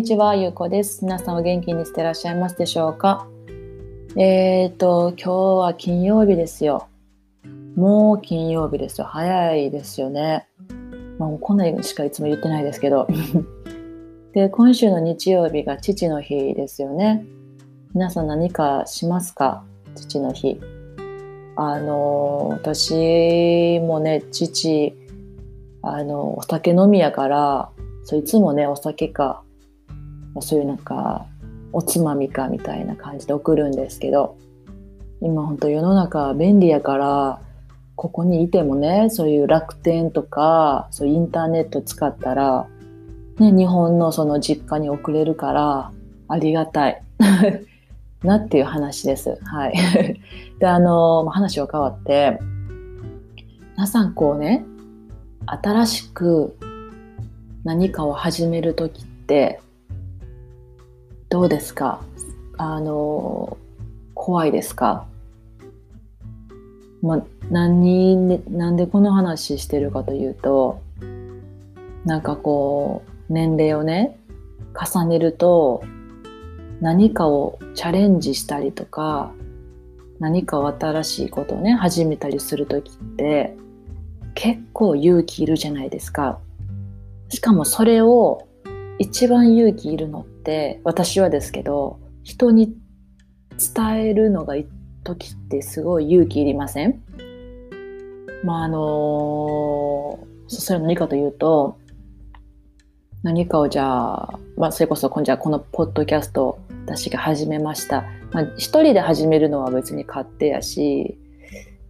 [0.00, 1.04] こんにちは、ゆうこです。
[1.04, 3.28] 皆さんお元気にしてらっしゃいますでしょうか？
[4.16, 6.88] えっ、ー、と、今日は金曜日ですよ。
[7.76, 9.06] もう金曜日ですよ。
[9.06, 10.48] 早いですよね。
[11.18, 13.08] まあ、もうこんなにしかいつも言ってないですけど。
[14.32, 17.26] で、今週の日曜日が父の日ですよね。
[17.92, 19.64] 皆さん何かしますか？
[19.94, 20.58] 父の日。
[21.56, 24.96] あの、私もね、父、
[25.82, 27.70] あの、お酒飲みやから、
[28.04, 29.42] そういつもね、お酒か、
[30.40, 31.26] そういうなんか、
[31.72, 34.36] おつまみかみたいな感じで送るんですけど、
[35.20, 37.40] 今本当世の中便利やから、
[37.96, 42.66] ここにいてもね、そういう楽天とか、そういうインターネット使ったら、
[43.38, 45.92] ね、日本のその実家に送れるから、
[46.28, 47.02] ありがたい。
[48.24, 49.38] なっていう話です。
[49.44, 49.74] はい。
[50.58, 52.38] で、あの、話は変わって、
[53.74, 54.64] 皆さんこうね、
[55.46, 56.56] 新しく
[57.64, 59.60] 何かを始めるときって、
[61.30, 62.02] どうですか？
[62.58, 63.56] あの、
[64.14, 65.06] 怖いですか？
[67.02, 70.82] まあ、何で、なんでこの話してるかというと、
[72.04, 74.18] なんかこう、年齢をね、
[74.74, 75.84] 重ねると、
[76.80, 79.30] 何かをチャレンジしたりとか、
[80.18, 83.56] 何か新しいことをね、始めたりするときって、
[84.34, 86.40] 結構勇気いるじゃないですか。
[87.28, 88.48] しかもそれを
[89.00, 92.74] 一番勇気いるのって、私はですけど、人に
[93.74, 94.54] 伝えるのが
[95.04, 97.00] 時ってすごい勇気いりません？
[98.44, 101.78] まああのそれは何かというと、
[103.22, 108.04] 何かをじゃあ、まあそれこそ今じゃあこのポッドキャスト私が始めました。
[108.32, 111.18] まあ一人で始めるのは別に勝手やし、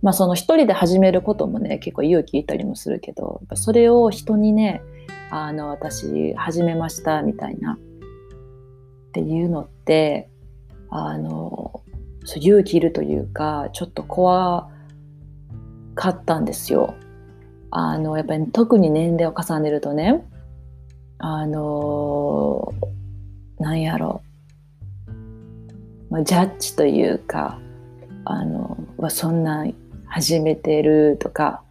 [0.00, 4.80] まあその一人で始めることもね、結構勇気いたりもするけど、それを人にね、
[5.30, 7.78] あの、私始めましたみたいな、っ
[9.12, 10.28] ていうのって、
[10.88, 11.82] あの、
[12.24, 14.68] そう勇気いるというか、ちょっと怖
[15.94, 16.94] かったんですよ。
[17.70, 20.24] あの、やっぱり特に年齢を重ねるとね、
[21.18, 22.72] あの、
[23.58, 24.22] なんやろ
[25.06, 25.10] う、
[26.10, 27.58] まあ、ジャッジというか、
[28.24, 29.66] あの、はそんな
[30.06, 31.62] 始めてるとか、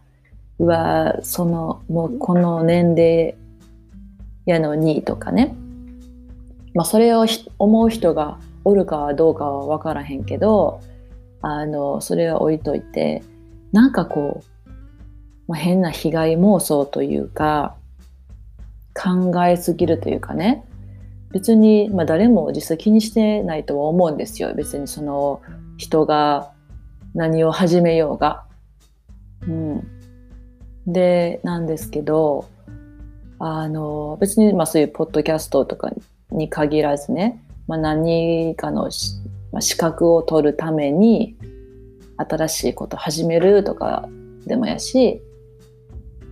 [0.58, 3.34] うわ、その、もうこの年齢
[4.46, 5.54] やのにとかね。
[6.74, 7.26] まあそれを
[7.58, 10.80] 思う人がおるかどうかは分からへんけど、
[11.42, 13.22] あの、それは置いといて、
[13.72, 14.70] なんかこう、
[15.48, 17.74] まあ、変な被害妄想というか、
[18.94, 20.64] 考えすぎるというかね、
[21.32, 24.52] 別に、まあ、誰も実際気にしてないとは思うんですよ。
[24.54, 25.40] 別にその
[25.76, 26.52] 人が
[27.14, 28.44] 何を始めようが。
[29.42, 29.86] うん。
[30.86, 32.46] で、なんですけど、
[33.40, 35.90] あの、別に、まあそういうポッドキャストとか
[36.30, 38.90] に限らずね、まあ何かの、
[39.50, 41.36] まあ、資格を取るために
[42.18, 44.08] 新しいこと始めるとか
[44.46, 45.22] でもやし、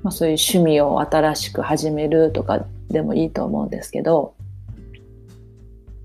[0.02, 4.34] まあそういう趣味を新しく始めるとかでもいいと思うんですけど、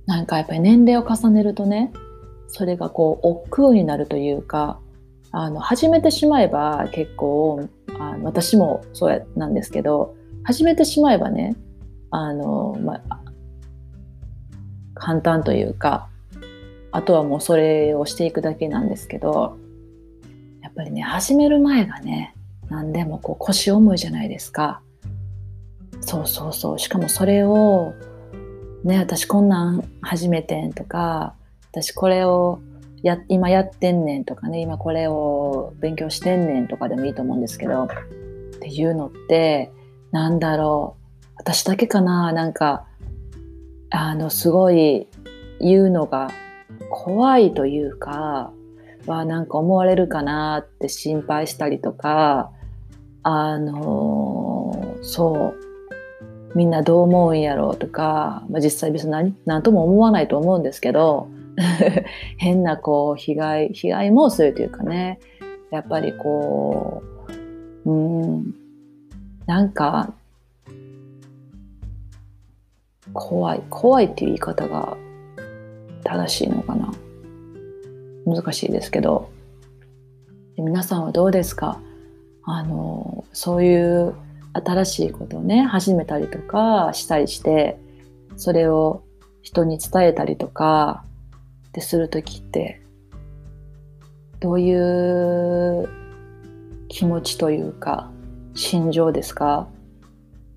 [0.05, 1.91] なんかやっぱり年齢を重ねるとね、
[2.47, 4.79] それがこう、億劫になるというか、
[5.31, 7.67] あの、始めてしまえば結構、
[7.99, 11.55] あの私もそうなんですけど、始めてしまえばね、
[12.11, 13.19] あの、まあ、
[14.93, 16.09] 簡単というか、
[16.91, 19.57] あとはもうそれをしていくだけなんですけど、
[20.61, 22.35] やっぱりね、始める前がね、
[22.69, 24.81] 何でもこう腰重いじゃないですか。
[26.01, 26.79] そうそうそう。
[26.79, 27.93] しかもそれを、
[28.83, 31.35] ね、私こんなん始めてんとか、
[31.71, 32.59] 私これを
[33.03, 37.87] や、今やってんねんとかね、今これを勉強してんねんとかでもいいと思うんですけど、っ
[38.59, 39.71] ていうのって、
[40.13, 41.33] なんだろう。
[41.37, 42.85] 私だけかななんか、
[43.89, 45.07] あの、すごい
[45.59, 46.29] 言うのが
[46.89, 48.53] 怖いというか、
[49.07, 52.51] はなんか思われるかなって心配したりとか、
[53.23, 55.55] あのそ
[56.53, 61.27] う、みんなどう思うんやろうとか、まあ、実際別に何とも思わないと思うんですけど、
[62.37, 65.19] 変なこう被害、被害妄想というかね、
[65.71, 67.01] やっぱりこ
[67.85, 68.62] う、うん、
[69.45, 70.13] なんか、
[73.13, 74.97] 怖い、怖いっていう言い方が
[76.03, 76.91] 正しいのかな。
[78.25, 79.29] 難しいですけど、
[80.57, 81.81] 皆さんはどうですか？
[82.43, 84.15] あの、そういう
[84.53, 87.77] 新しいことをね、始めたりとかしたりして、
[88.37, 89.03] それを
[89.41, 91.03] 人に伝えたりとか
[91.67, 92.81] ってするときって、
[94.39, 95.89] どういう
[96.87, 98.09] 気持ちというか、
[98.53, 99.67] 心情ですか？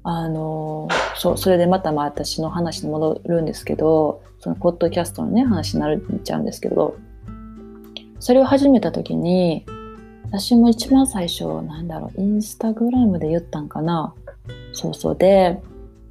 [0.02, 6.96] あのそそれでまたまあ私の話に戻るんですけどそのポッドキャストのね話になるっちゃうんですけど
[8.20, 9.66] それを始めた時に
[10.24, 14.14] 私も一番最初なんだろうインスタグラムで言ったんかな？
[14.72, 15.60] そうそうで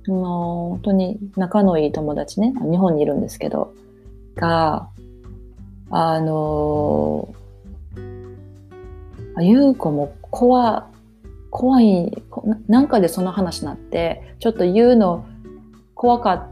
[0.07, 3.73] あの本当に仲のいい友達ね日本にいるんですけど
[4.35, 4.89] が
[5.89, 7.33] あの
[9.39, 10.89] 優子も怖
[11.56, 12.12] 怖い
[12.68, 15.25] なんかでその話になってちょっと言うの
[15.94, 16.50] 怖かっ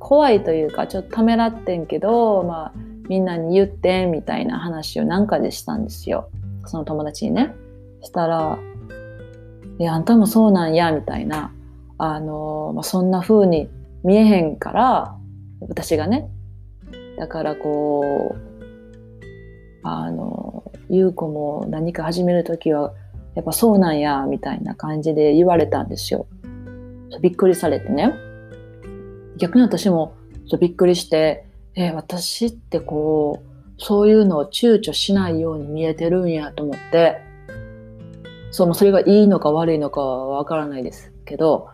[0.00, 2.72] 怖いというかちょっとためらってんけど、まあ、
[3.08, 6.30] みんなに言ってみたいな話をなんかでしたんですよ。
[6.66, 7.54] その友達にね。
[8.02, 8.58] したら
[9.78, 11.52] 「いやあんたもそうなんや」みたいな。
[11.96, 13.70] あの、まあ、そんな風に
[14.02, 15.16] 見えへんから
[15.60, 16.28] 私がね。
[17.18, 19.28] だからこう
[19.84, 22.94] あの優子も何か始める時は
[23.34, 26.26] やっぱそうなんや、みたいな感じで言われたんですよ。
[27.20, 28.14] びっくりされてね。
[29.36, 30.14] 逆に私も
[30.60, 37.20] びっくりして、えー、私ってこう、そういうのを躊躇しないように見えてるんやと思って、
[38.50, 41.68] そう、それがいいのか悪いのかはわからないですけど、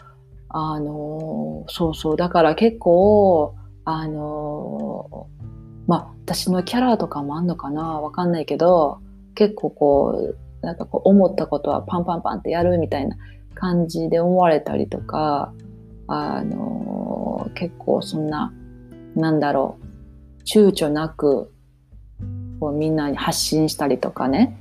[0.49, 3.55] あのー、そうそう、だから結構、
[3.85, 5.41] あのー、
[5.87, 9.01] まあ、私のキャラとかもあんのかなわかんないけど、
[9.35, 13.17] 結構こう、なんかこう思ったことはパンパンパンってやるみたいな
[13.55, 15.53] 感じで思われたりとか、
[16.07, 18.53] あのー、結構そんな、
[19.15, 21.53] なんだろう、躊躇なく、
[22.59, 24.59] こうみんなに発信したりとかね、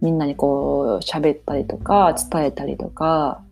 [0.00, 3.42] みんなにこう喋ったりとか、伝えたりとか、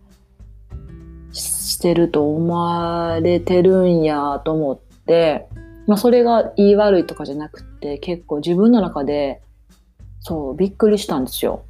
[1.32, 5.48] してると思われてるんやと思って、
[5.86, 9.40] まあそれが言い悪いとかじゃなくて、結構自分の中で、
[10.20, 11.64] そう、びっくりしたんですよ。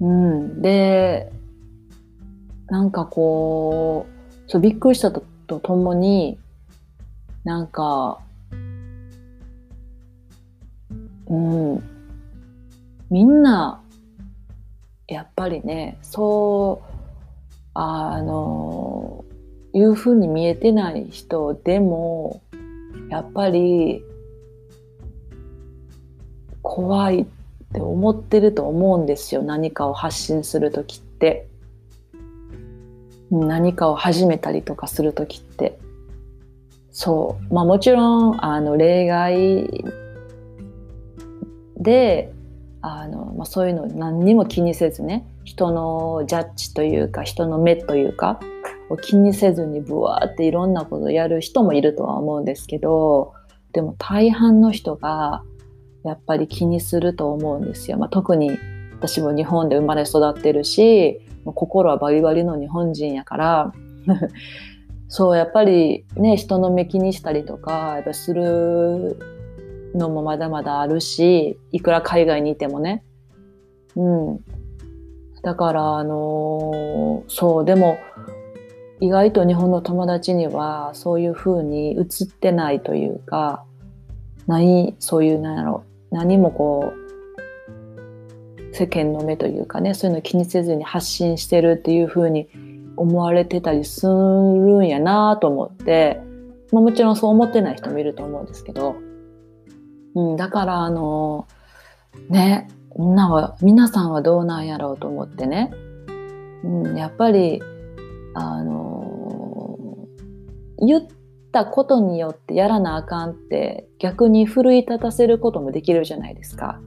[0.00, 1.30] うん、で
[2.68, 6.38] なんかこうそうびっくりしたとともに
[7.44, 8.20] なんか
[11.26, 11.82] うん。
[13.10, 13.82] みんな
[15.08, 17.00] やっぱりねそう
[17.74, 19.24] あの
[19.72, 22.40] いうふうに見えてない人でも
[23.08, 24.04] やっぱり
[26.62, 27.26] 怖いっ
[27.70, 29.42] って思ってると思うんですよ。
[29.42, 31.46] 何かを発信する時って。
[33.30, 35.78] 何かを始めたりとかする時って。
[36.90, 37.54] そう。
[37.54, 39.84] まあもちろんあの例外
[41.78, 42.32] で
[42.82, 45.26] あの、まあ、そういうの何にも気にせずね。
[45.44, 48.40] 人のジャッジというか人の目というか
[48.88, 53.32] を気にせずにブワーっていろんなことをやる人もいるとは思うんですけど
[53.72, 55.42] でも大半の人が
[56.04, 57.98] やっぱり気にすると思うんですよ。
[57.98, 58.58] まあ、特に
[59.00, 63.72] 私も日本で生まれ育ってるし心はバリバリの日本人やから
[65.08, 69.16] そうやっぱりね人の目気にしたりとかやっぱする
[69.94, 73.02] のもまだまだあるしいくら海外にいてもね。
[73.96, 74.44] うん、
[75.42, 77.96] だからあのー、そうでも
[79.00, 83.64] 意外と日本の友達にはそういう風に映ってないというか
[84.46, 92.48] ないそういうなんやろ何もこう世間の目というかねそういうの気にせずに発信してるっていうふうに
[92.96, 94.12] 思われてたりする
[94.78, 96.20] んやなと思って、
[96.72, 98.96] まあ、もちろんそう思ってない人もいると思うんですけど、
[100.14, 101.46] うん、だからあの
[102.28, 105.72] ねみんなは皆さんはどうなんやろうと思ってね、
[106.64, 107.62] うん、やっぱり
[108.34, 110.06] あの
[110.78, 111.19] 言って
[111.50, 116.80] ったことによってやらなあかんって逆に奮い立たせることもできるじゃないですか。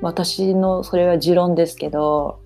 [0.00, 2.40] 私のそれは持論ですけど、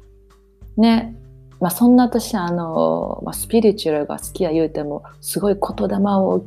[0.79, 1.15] ね、
[1.61, 6.45] まあそんな私あの、まあ、スピリチュアルが好きや言うてもすごい言霊を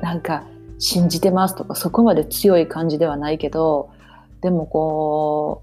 [0.00, 0.44] なんか
[0.78, 3.90] 信じてますとかそこまで強い感じではないけど
[4.40, 5.62] でもこ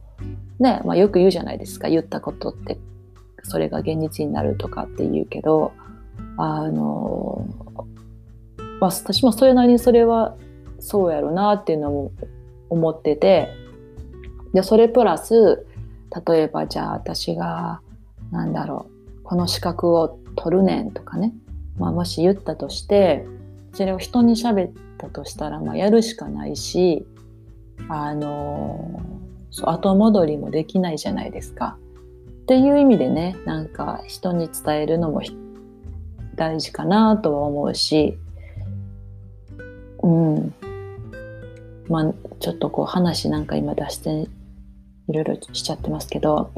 [0.60, 2.78] うね、まあ、よく言うじゃないですか言ったことって。
[3.48, 5.72] それが現実になるとかって言うけど
[6.38, 7.48] あの
[8.80, 10.36] まあ、私もそれなりにそれは
[10.80, 12.12] そうやろなっていうのも
[12.70, 13.50] 思ってて。
[14.54, 15.68] でそれプラス
[16.28, 17.82] 例えばじゃあ私が
[18.32, 21.34] なんだろうこの資格を取るねんとかね、
[21.78, 23.26] まあ、もし言ったとして
[23.74, 27.06] それを人に喋ったとしたら、まあ、やるしかないし
[27.90, 29.02] あの
[29.52, 31.78] そう後戻りもできないじゃないですか。
[32.42, 35.22] っていう意味でねなんか人に伝えるのも
[36.36, 38.18] 大事かなとは思うし。
[40.08, 40.54] うん。
[41.90, 44.28] まあ、ちょっとこう話なんか今出して
[45.10, 46.52] いろいろしちゃってますけど、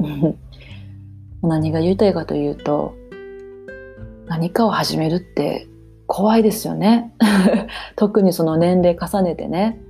[1.42, 2.94] 何が言いたいかというと
[4.28, 5.66] 何かを始めるって
[6.06, 7.12] 怖いですよね。
[7.96, 9.80] 特にその年齢重ねてね。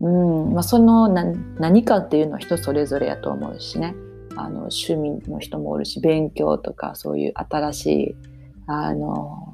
[0.00, 0.54] うん。
[0.54, 3.94] まあ、その何かっていうのは人それぞれやと思うしね。
[4.36, 8.16] あの趣味の人もおるし勉強とかそういう新しい
[8.66, 9.53] あの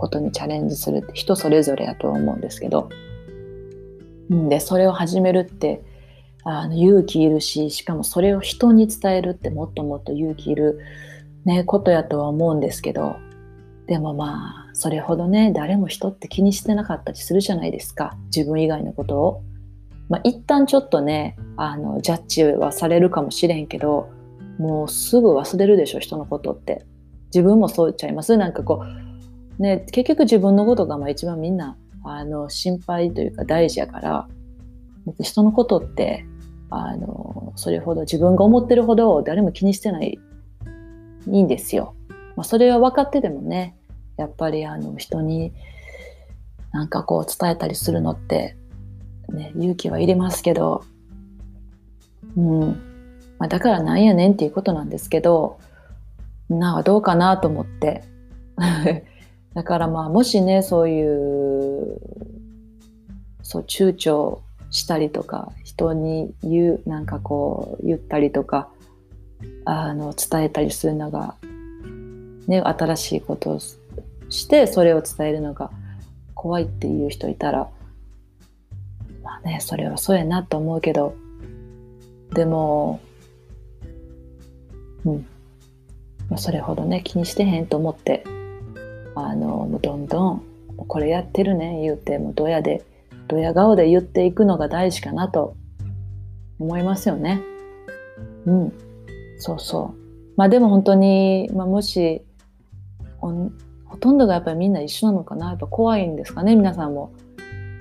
[0.00, 2.88] ことにチャレンジするって人それぞれやと思うんですけど。
[4.48, 5.82] でそれを始めるって
[6.44, 10.80] あの勇気いるししかもそれを人に伝えるってもっともっと勇気いる、
[11.44, 13.16] ね、ことやとは思うんですけど。
[13.86, 18.16] でもまあそれほどね誰も人って気にしてなかったりするじゃないですか。
[18.34, 19.42] 自分以外のことを。
[20.08, 24.08] まあ、一旦ちょっとねあのジャッジはされるかもしれんけど
[24.58, 26.84] もうすぐ忘れるでしょ人のことって。
[27.34, 28.36] 自分もそう言っちゃいます？
[28.36, 29.09] なんかこう
[29.60, 34.28] ね結局自分のことがまあ一番みんなあの心配というか大事やから
[35.20, 36.24] 人のことって
[36.70, 40.18] あのそれほど自分が思ってるほど誰も気にしてない
[41.26, 41.94] いいんですよ。
[42.36, 43.76] まあ、それは分かっててもね
[44.16, 45.52] やっぱりあの人に
[46.72, 48.56] なんかこう伝えたりするのって
[49.32, 50.84] ね、勇気はいりますけど、
[52.36, 52.60] うん
[53.38, 55.58] まあ、だからなんやねんっていうことなんですけど
[56.48, 58.04] などうかなと思って
[59.54, 62.00] だからまあもしねそういう
[63.42, 64.38] そう躊躇
[64.70, 68.68] したりとか人に言うなんかこう言ったりとか
[69.64, 71.34] あの伝えたりするのが、
[72.46, 75.70] ね、新しいことをしてそれを伝えるのが
[76.34, 77.68] 怖いっていう人いたら
[79.22, 81.16] まあねそれはそうやなと思うけど
[82.34, 83.00] でも
[85.04, 85.26] うん、
[86.28, 88.24] まあ、それほどね気にしてへんと思って。
[89.14, 90.44] あのどんどん
[90.76, 92.84] これやってるね言うてもうドヤで
[93.28, 95.54] ドヤ顔で言っていくのが大事かなと
[96.58, 97.40] 思いますよね。
[98.46, 98.72] うん、
[99.38, 100.00] そうそう。
[100.36, 102.22] まあでも本当に、まあ、もし
[103.18, 107.12] ほとんどがやっぱりみんな一緒なのかなやっぱ怖いんですかね皆さんも。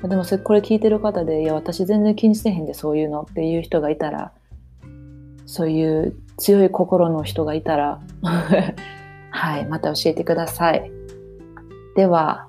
[0.08, 4.32] でもこれ聞いてる方で、いや、私全然気にしてへんで、そういうのっていう人がいたら、
[5.46, 8.00] そういう強い心の人がいたら、
[9.30, 10.90] はい、また教えてください。
[12.00, 12.48] では、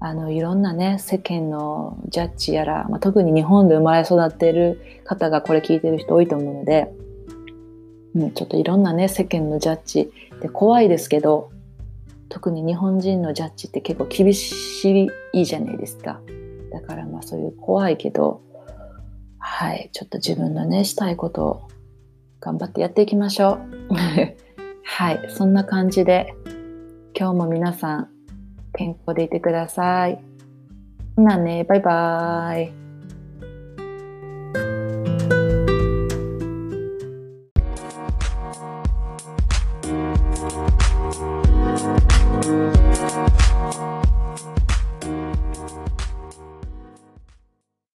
[0.00, 6.92] あの、いろんなね、世間のジャッジやら、まあ、特に日本で生まれ育っている方がこれ聞いてる人多いと思うので、
[8.14, 10.12] うん、ちょっといろんなね、世間のジャッジ
[10.42, 11.50] で怖いですけど、
[12.28, 16.20] 特に日本人のジャッジって結構厳しいじゃないですか。
[16.70, 18.42] だからまあそういう怖いけど、
[19.38, 21.68] はい、ちょっと自分のね、したいことを
[22.40, 23.94] 頑張ってやっていきましょう。
[24.84, 26.34] はい、そんな感じで
[27.18, 28.19] 今日も皆さん
[28.74, 30.20] 健康でいてください。
[31.16, 32.89] ほなね、バイバーイ。